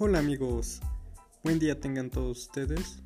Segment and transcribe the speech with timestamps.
[0.00, 0.80] Hola amigos,
[1.42, 3.02] buen día tengan todos ustedes.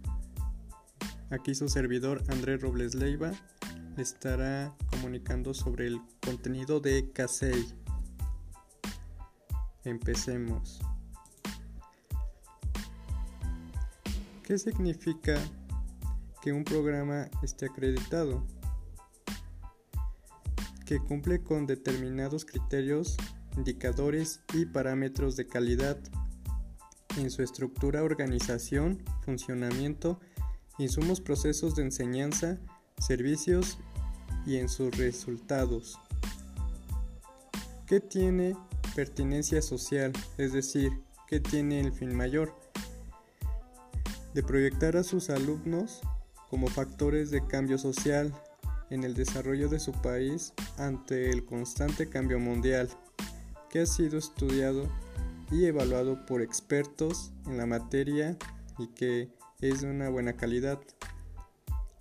[1.31, 3.33] Aquí su servidor Andrés Robles Leiva
[3.97, 7.67] le estará comunicando sobre el contenido de CASEI.
[9.85, 10.83] Empecemos.
[14.43, 15.41] ¿Qué significa
[16.43, 18.47] que un programa esté acreditado?
[20.85, 23.17] Que cumple con determinados criterios,
[23.57, 25.99] indicadores y parámetros de calidad
[27.17, 30.21] en su estructura, organización, funcionamiento,
[30.79, 32.59] insumos, procesos de enseñanza,
[32.99, 33.79] servicios
[34.47, 35.99] y en sus resultados.
[37.87, 38.57] ¿Qué tiene
[38.95, 40.13] pertinencia social?
[40.39, 40.93] Es decir,
[41.29, 42.57] ¿qué tiene el fin mayor?
[44.35, 46.01] De proyectar a sus alumnos
[46.49, 48.33] como factores de cambio social
[48.91, 52.89] en el desarrollo de su país ante el constante cambio mundial,
[53.71, 54.89] que ha sido estudiado
[55.51, 58.37] y evaluado por expertos en la materia
[58.79, 60.81] y que es de una buena calidad.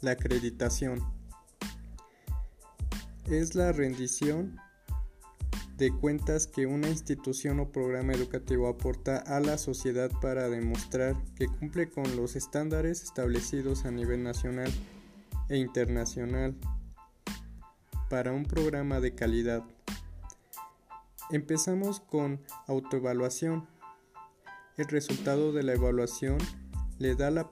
[0.02, 1.02] La acreditación
[3.26, 4.58] es la rendición
[5.78, 11.48] de cuentas que una institución o programa educativo aporta a la sociedad para demostrar que
[11.48, 14.72] cumple con los estándares establecidos a nivel nacional
[15.50, 16.56] e internacional
[18.12, 19.64] para un programa de calidad.
[21.32, 23.66] Empezamos con autoevaluación.
[24.76, 26.38] El resultado de la evaluación
[27.00, 27.50] le da la,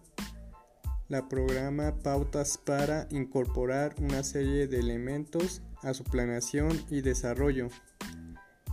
[1.30, 7.70] programa pautas para incorporar una serie de elementos a su planeación y desarrollo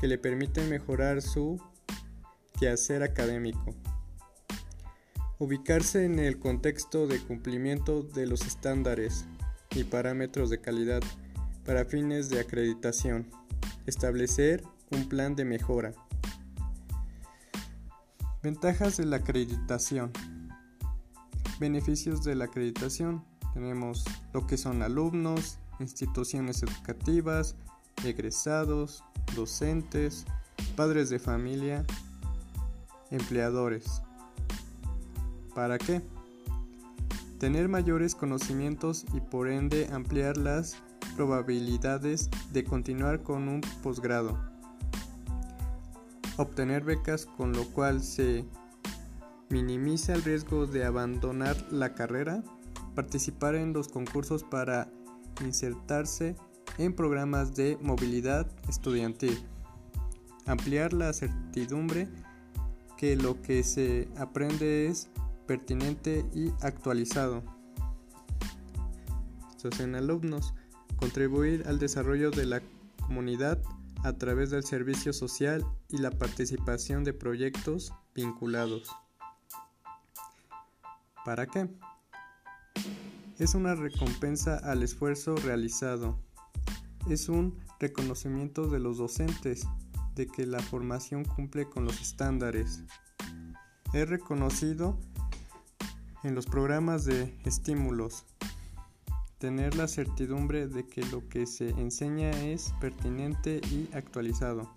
[0.00, 1.62] que le permiten mejorar su
[2.58, 3.76] quehacer académico.
[5.38, 9.24] Ubicarse en el contexto de cumplimiento de los estándares
[9.70, 11.02] y parámetros de calidad
[11.64, 13.30] para fines de acreditación.
[13.86, 15.92] Establecer un plan de mejora.
[18.42, 20.12] Ventajas de la acreditación.
[21.58, 23.24] Beneficios de la acreditación.
[23.54, 27.56] Tenemos lo que son alumnos, instituciones educativas,
[28.04, 29.02] egresados,
[29.34, 30.26] docentes,
[30.76, 31.84] padres de familia,
[33.10, 34.02] empleadores.
[35.54, 36.02] ¿Para qué?
[37.38, 40.76] Tener mayores conocimientos y por ende ampliar las
[41.16, 44.55] probabilidades de continuar con un posgrado
[46.36, 48.44] obtener becas con lo cual se
[49.48, 52.42] minimiza el riesgo de abandonar la carrera,
[52.94, 54.90] participar en los concursos para
[55.44, 56.36] insertarse
[56.78, 59.38] en programas de movilidad estudiantil,
[60.46, 62.08] ampliar la certidumbre
[62.96, 65.08] que lo que se aprende es
[65.46, 67.42] pertinente y actualizado.
[69.50, 70.54] Estos en alumnos,
[70.96, 72.62] contribuir al desarrollo de la
[73.00, 73.62] comunidad
[74.06, 78.88] a través del servicio social y la participación de proyectos vinculados.
[81.24, 81.68] ¿Para qué?
[83.40, 86.22] Es una recompensa al esfuerzo realizado.
[87.10, 89.66] Es un reconocimiento de los docentes
[90.14, 92.84] de que la formación cumple con los estándares.
[93.92, 95.00] Es reconocido
[96.22, 98.24] en los programas de estímulos
[99.38, 104.70] tener la certidumbre de que lo que se enseña es pertinente y actualizado,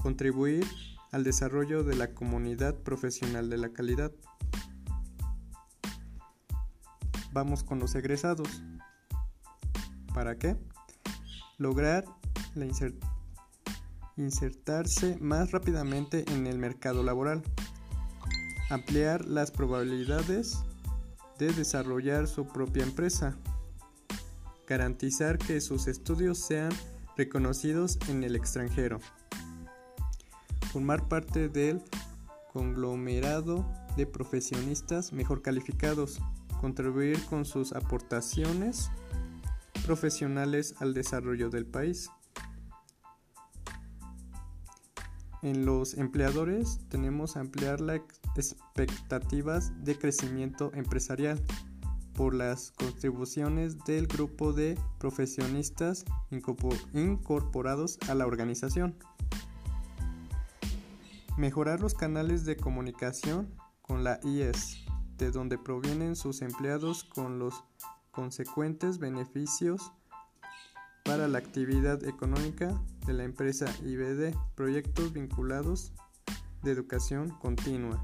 [0.00, 0.66] contribuir
[1.10, 4.12] al desarrollo de la comunidad profesional de la calidad.
[7.32, 8.62] Vamos con los egresados.
[10.14, 10.56] ¿Para qué?
[11.58, 12.04] Lograr
[12.54, 12.66] la
[14.16, 17.42] insertarse más rápidamente en el mercado laboral,
[18.70, 20.58] ampliar las probabilidades
[21.38, 23.36] de desarrollar su propia empresa,
[24.66, 26.72] garantizar que sus estudios sean
[27.16, 28.98] reconocidos en el extranjero,
[30.72, 31.82] formar parte del
[32.52, 36.20] conglomerado de profesionistas mejor calificados,
[36.60, 38.90] contribuir con sus aportaciones
[39.84, 42.10] profesionales al desarrollo del país.
[45.42, 48.00] En los empleadores tenemos ampliar las
[48.34, 51.38] expectativas de crecimiento empresarial
[52.14, 56.04] por las contribuciones del grupo de profesionistas
[56.92, 58.96] incorporados a la organización.
[61.36, 64.84] Mejorar los canales de comunicación con la IES,
[65.18, 67.64] de donde provienen sus empleados con los
[68.12, 69.92] consecuentes beneficios
[71.04, 75.92] para la actividad económica de la empresa IBD, proyectos vinculados
[76.62, 78.02] de educación continua.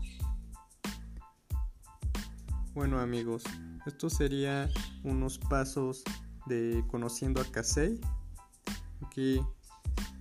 [2.75, 3.43] Bueno amigos,
[3.87, 4.69] esto sería
[5.05, 6.03] unos pasos
[6.47, 8.01] de conociendo a Casey.
[9.05, 9.41] Aquí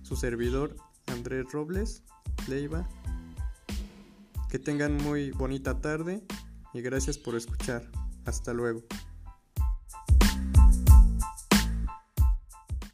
[0.02, 0.76] su servidor
[1.06, 2.02] Andrés Robles
[2.48, 2.88] Leiva.
[4.48, 6.22] Que tengan muy bonita tarde
[6.74, 7.88] y gracias por escuchar.
[8.24, 8.82] Hasta luego.